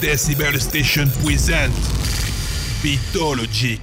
Decibel 0.00 0.58
Station 0.60 1.08
present 1.22 1.72
Beatologiq. 2.82 3.80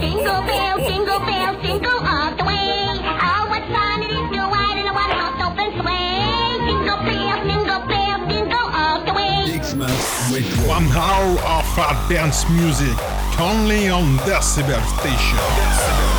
Jingle 0.00 0.42
bell, 0.42 0.78
jingle 0.78 1.20
bell, 1.20 1.60
jingle 1.62 2.00
all 2.00 2.36
the 2.36 2.44
way. 2.44 2.98
Oh, 3.02 3.46
what 3.50 3.64
fun 3.68 4.02
it 4.02 4.10
is 4.10 4.30
to 4.30 4.40
ride 4.40 4.78
in 4.78 4.86
a 4.86 4.94
one-horse 4.94 5.40
open 5.46 5.70
sleigh. 5.82 6.58
Jingle 6.66 7.00
bell, 7.04 7.38
jingle 7.44 7.82
bell, 7.88 8.18
jingle 8.28 8.68
all 8.72 9.04
the 9.04 9.12
way. 9.12 9.54
X-Mas 9.54 10.32
Retro. 10.32 10.68
One 10.68 10.86
hour 10.92 11.38
of 11.40 12.08
dance 12.08 12.48
music 12.50 12.96
only 13.40 13.88
on 13.88 14.16
Decibel 14.18 14.80
Station. 14.98 15.38
Decibel 15.58 16.09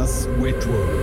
Beatologiq. 0.00 0.30
X-Mas 0.40 0.99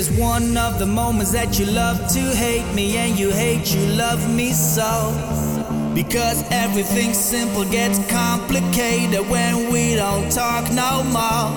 is 0.00 0.10
one 0.18 0.56
of 0.56 0.78
the 0.78 0.86
moments 0.86 1.30
that 1.30 1.58
you 1.58 1.66
love 1.66 1.98
to 2.08 2.20
hate 2.34 2.64
me 2.74 2.96
and 2.96 3.18
you 3.18 3.30
hate 3.30 3.66
you 3.74 3.84
love 4.04 4.22
me 4.34 4.50
so. 4.50 4.90
Because 5.94 6.42
everything 6.50 7.12
simple 7.12 7.66
gets 7.66 7.98
complicated 8.10 9.28
when 9.28 9.70
we 9.70 9.96
don't 9.96 10.32
talk 10.32 10.64
no 10.72 11.04
more. 11.16 11.52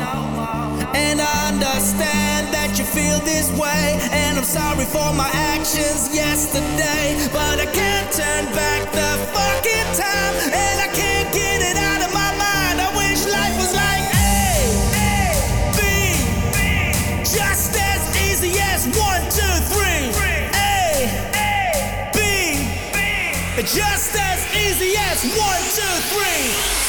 And 0.94 1.22
I 1.22 1.36
understand 1.54 2.52
that 2.56 2.76
you 2.78 2.84
feel 2.84 3.20
this 3.20 3.48
way, 3.56 3.86
and 4.12 4.38
I'm 4.38 4.44
sorry 4.44 4.88
for 4.96 5.10
my 5.16 5.30
actions 5.56 6.14
yesterday. 6.14 7.16
But 7.32 7.56
I 7.66 7.68
can't 7.80 8.10
turn 8.12 8.44
back 8.60 8.82
the 9.00 9.12
fucking 9.36 9.90
time, 9.96 10.34
and 10.52 10.76
I 10.82 10.90
can't 10.92 11.34
get 11.34 11.43
Just 23.66 24.14
as 24.20 24.46
easy 24.58 24.94
as 24.98 25.24
one, 25.24 25.62
two, 25.72 25.82
three. 26.12 26.83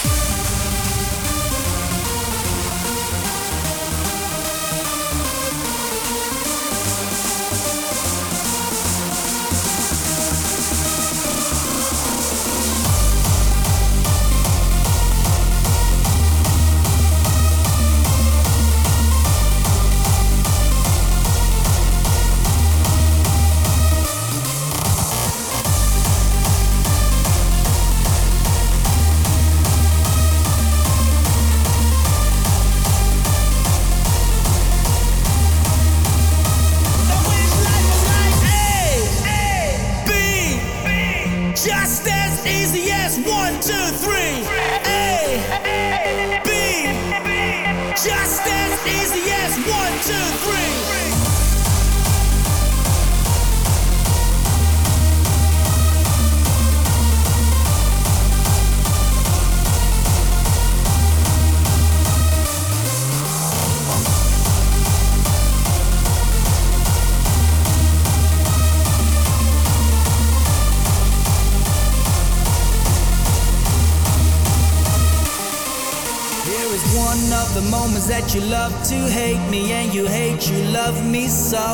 Moments 77.85 78.07
that 78.07 78.35
you 78.35 78.41
love 78.41 78.73
to 78.83 78.95
hate 79.13 79.45
me 79.51 79.73
and 79.73 79.93
you 79.93 80.07
hate 80.07 80.49
you 80.49 80.57
love 80.73 80.97
me 81.05 81.29
so. 81.29 81.67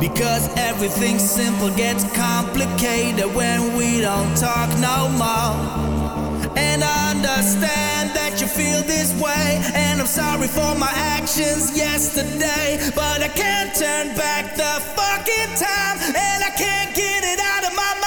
Because 0.00 0.48
everything 0.56 1.18
simple 1.20 1.70
gets 1.70 2.02
complicated 2.16 3.32
when 3.32 3.76
we 3.76 4.00
don't 4.00 4.34
talk 4.36 4.68
no 4.90 4.98
more. 5.22 5.54
And 6.56 6.82
I 6.82 7.12
understand 7.14 8.10
that 8.18 8.40
you 8.40 8.48
feel 8.48 8.82
this 8.82 9.10
way. 9.22 9.62
And 9.74 10.00
I'm 10.00 10.06
sorry 10.06 10.48
for 10.48 10.74
my 10.74 10.92
actions 11.16 11.76
yesterday. 11.76 12.78
But 12.94 13.22
I 13.22 13.28
can't 13.28 13.72
turn 13.74 14.16
back 14.16 14.56
the 14.56 14.74
fucking 14.98 15.52
time. 15.54 15.96
And 16.26 16.38
I 16.42 16.50
can't 16.56 16.92
get 16.94 17.22
it 17.22 17.38
out 17.38 17.62
of 17.70 17.76
my 17.76 17.92
mind. 18.00 18.03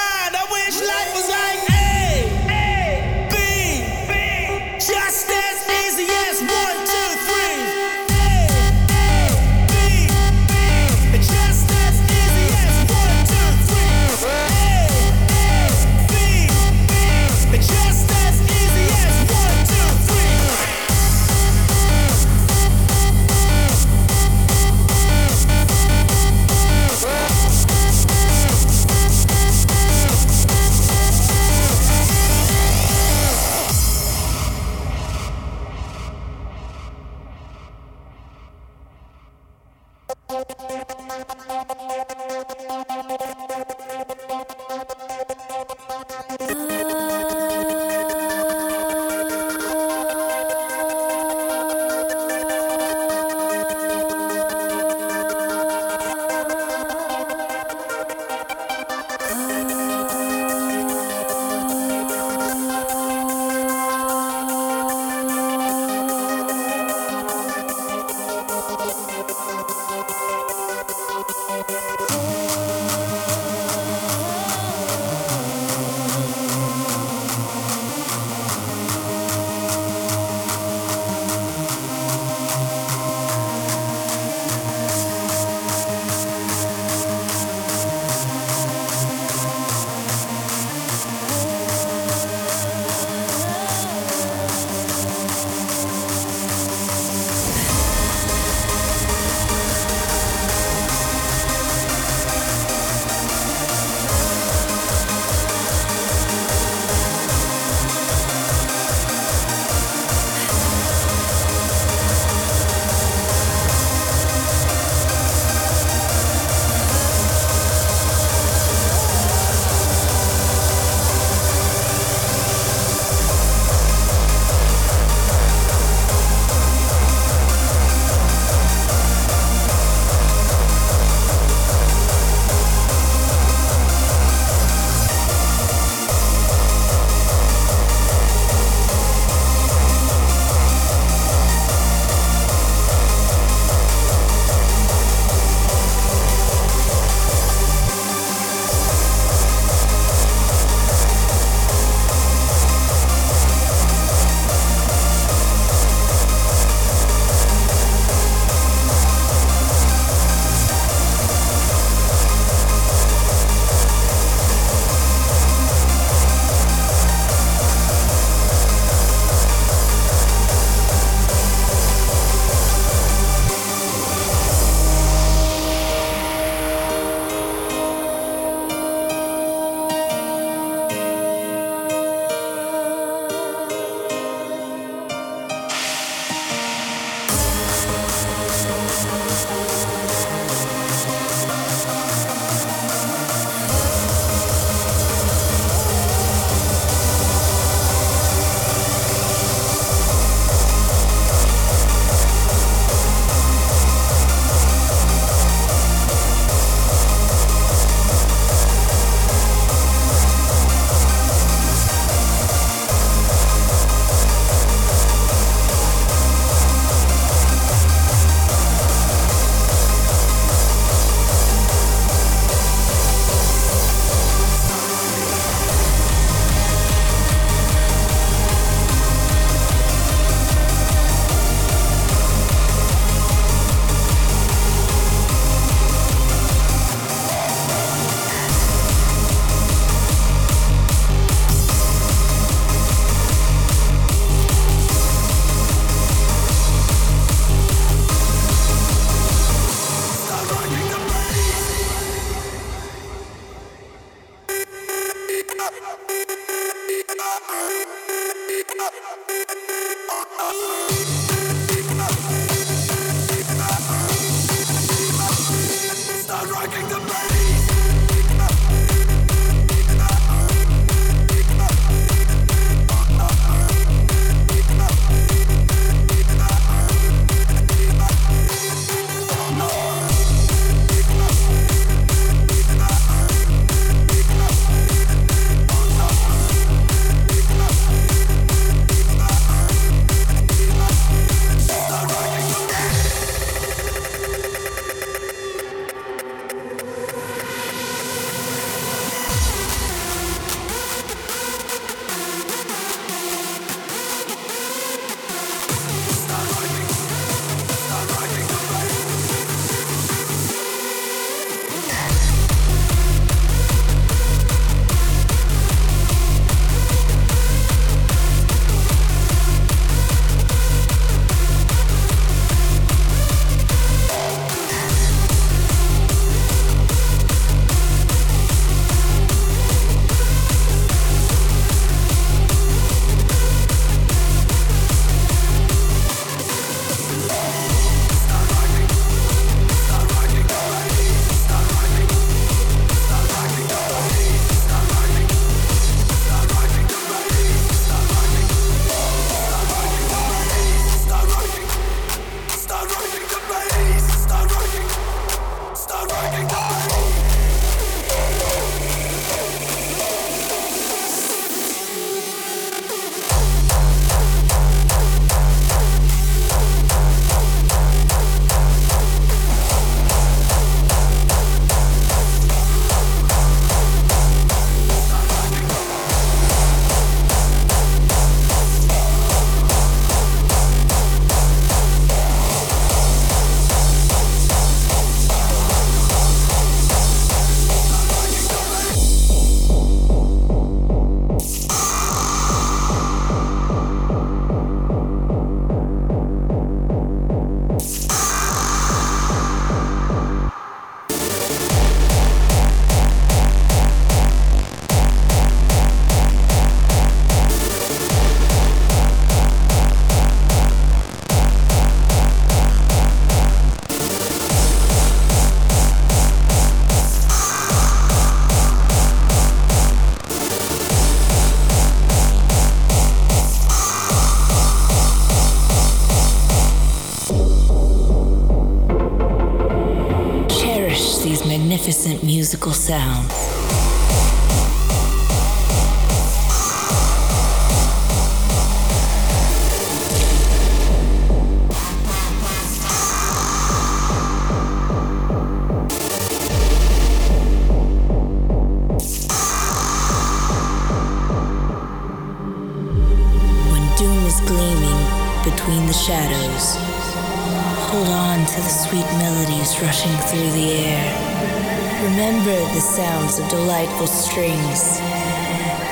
Sounds 463.27 463.39
of 463.39 463.49
delightful 463.49 464.07
strings 464.07 464.99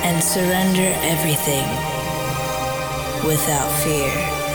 and 0.04 0.22
surrender 0.22 0.92
everything 1.02 1.66
without 3.26 3.70
fear. 3.82 4.45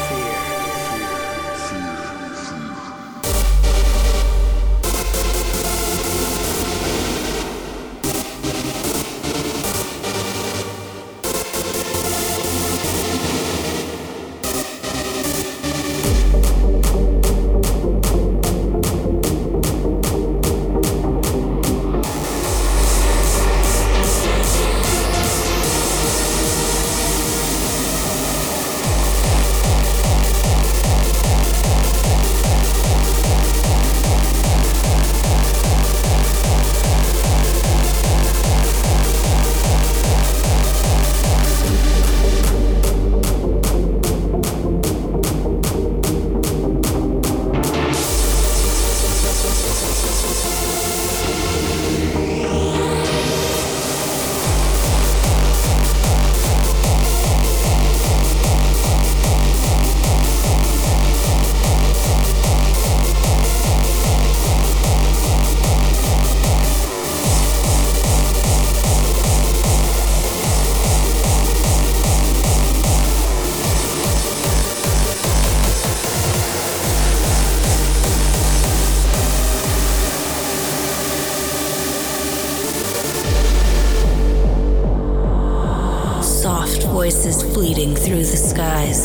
Voices 87.01 87.41
fleeting 87.55 87.95
through 87.95 88.23
the 88.23 88.37
skies. 88.37 89.01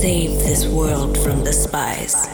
Save 0.00 0.30
this 0.46 0.64
world 0.68 1.18
from 1.18 1.42
the 1.42 1.52
spies. 1.52 2.31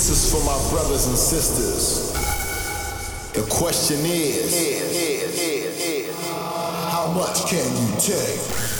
This 0.00 0.24
is 0.24 0.32
for 0.32 0.42
my 0.46 0.70
brothers 0.70 1.08
and 1.08 1.14
sisters. 1.18 2.10
The 3.34 3.42
question 3.50 3.98
is, 4.06 4.88
how 6.90 7.12
much 7.12 7.44
can 7.50 7.68
you 7.76 8.00
take? 8.00 8.79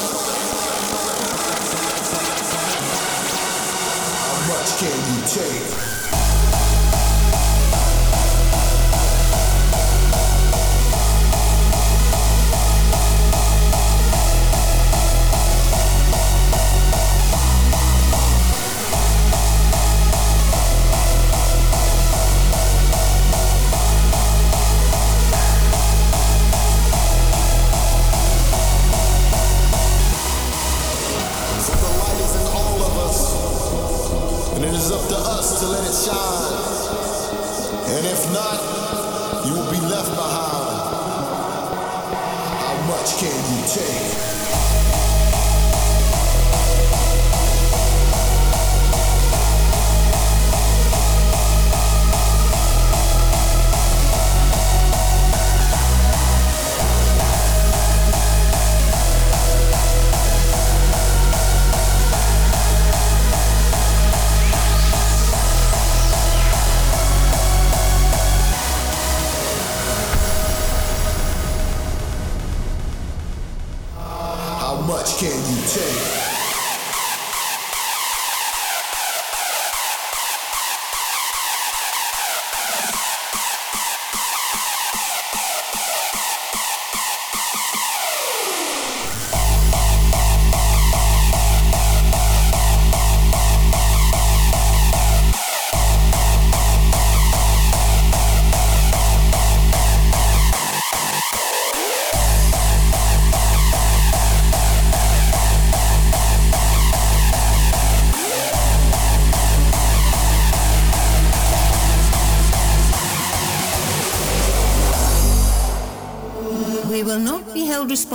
can 4.81 5.13
you 5.13 5.27
take? 5.27 5.90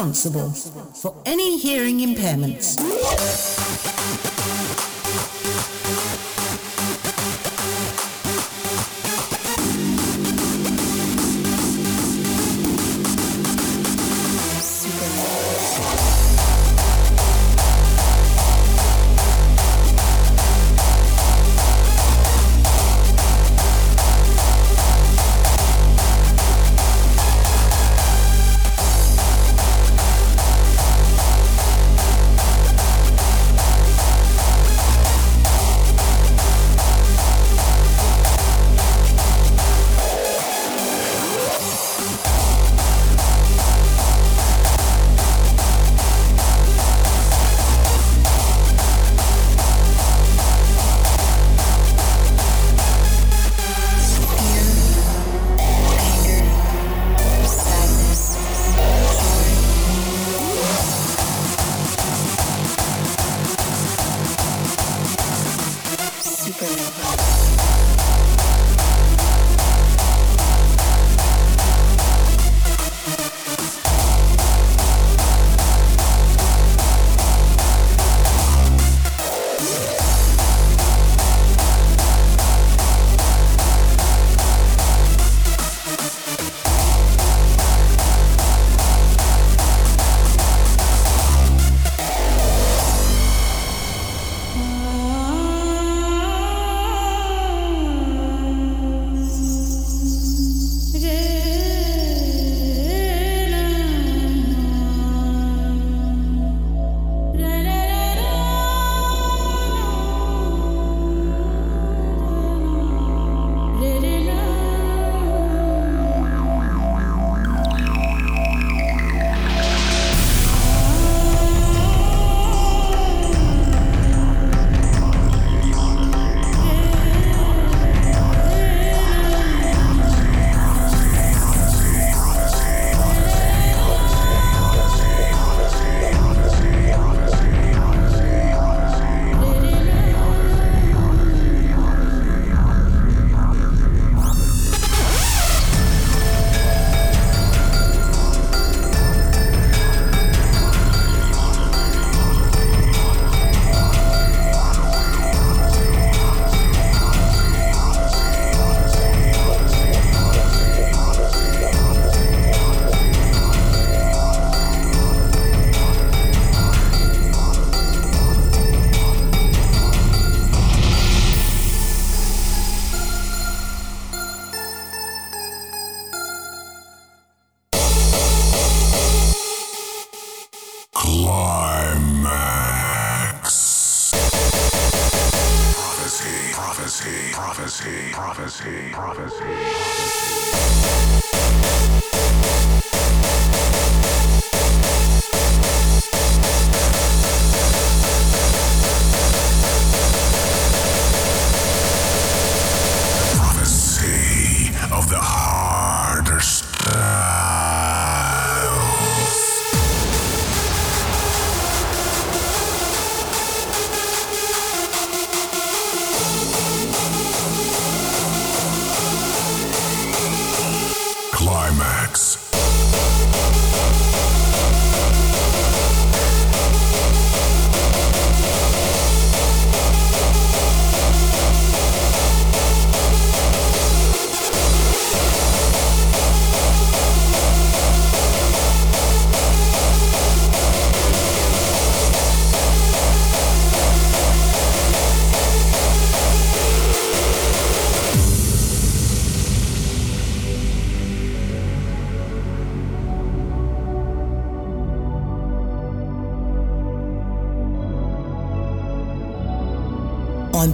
Responsible 0.09 0.51
for 0.95 1.15
any 1.27 1.59
hearing 1.59 1.99
impairments. 1.99 2.77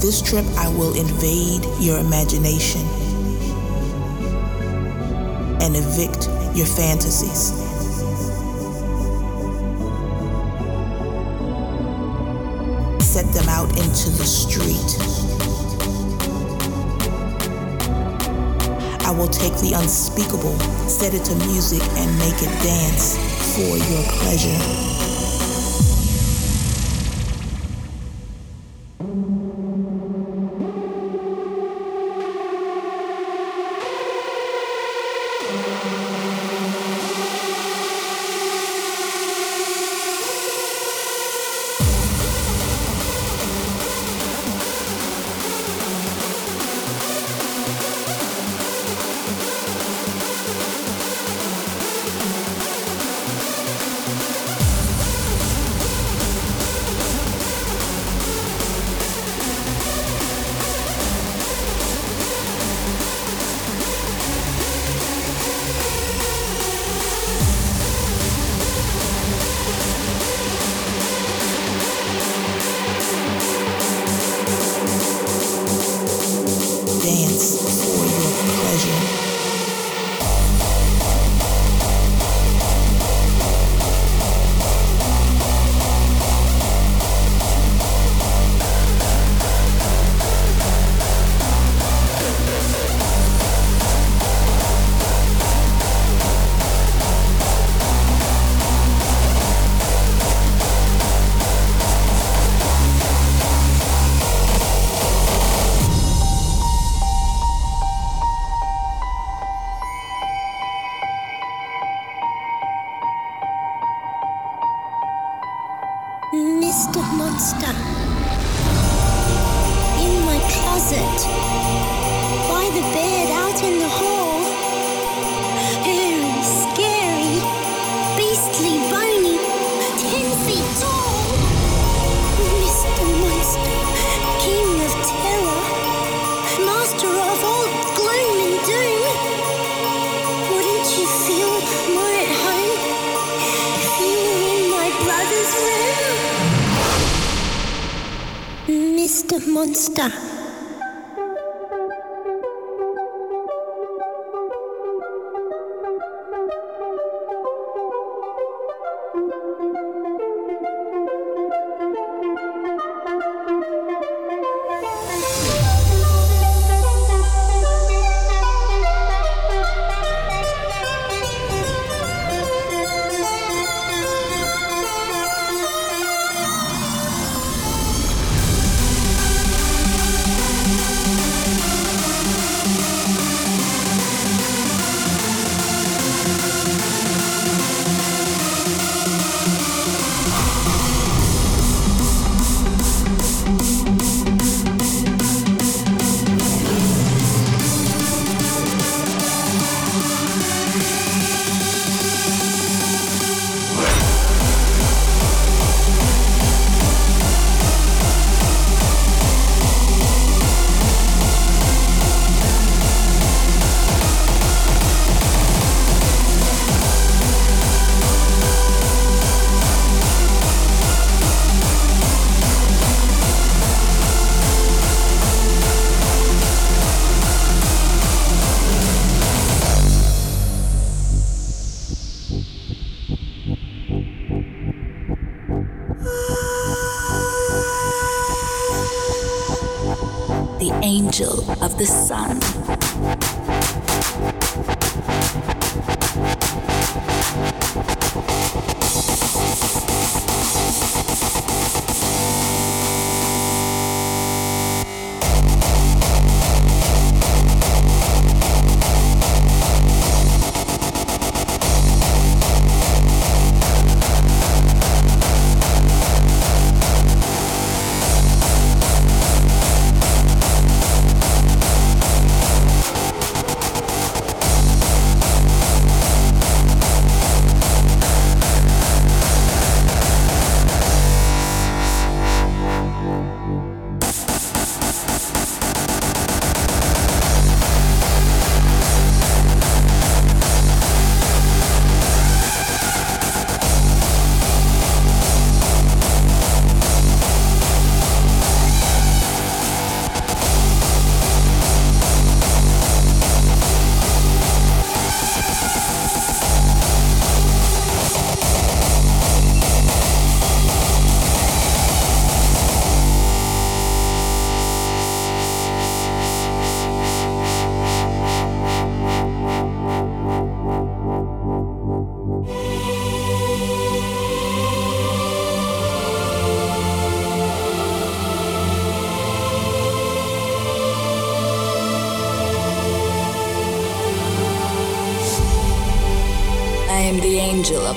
This 0.02 0.20
trip, 0.20 0.44
I 0.58 0.68
will 0.68 0.96
invade 0.96 1.64
your 1.78 2.00
imagination 2.00 2.80
and 5.62 5.76
evict 5.76 6.28
your 6.56 6.66
fantasies. 6.66 7.54
Set 13.00 13.26
them 13.32 13.48
out 13.48 13.70
into 13.78 14.10
the 14.10 14.24
street. 14.24 14.98
I 19.06 19.12
will 19.16 19.28
take 19.28 19.54
the 19.60 19.74
unspeakable, 19.76 20.58
set 20.88 21.14
it 21.14 21.24
to 21.26 21.34
music, 21.46 21.82
and 21.96 22.18
make 22.18 22.42
it 22.42 22.50
dance 22.64 23.16
for 23.54 23.76
your 23.76 24.02
pleasure. 24.18 24.91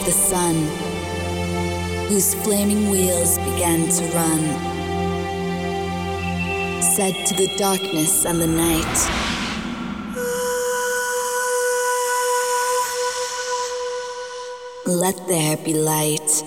the 0.05 0.11
sun, 0.11 0.55
whose 2.07 2.35
flaming 2.35 2.91
wheels 2.91 3.39
began 3.39 3.89
to 3.89 4.03
run, 4.13 4.41
said 6.81 7.25
to 7.25 7.33
the 7.33 7.51
darkness 7.57 8.23
and 8.23 8.39
the 8.39 8.45
night, 8.45 9.25
Let 14.85 15.27
there 15.27 15.57
be 15.57 15.73
light. 15.73 16.43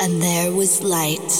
And 0.00 0.22
there 0.22 0.52
was 0.52 0.84
light. 0.84 1.37